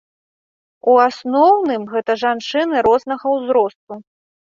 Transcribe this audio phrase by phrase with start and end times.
[0.93, 4.05] У асноўным, гэта жанчыны рознага ўзросту.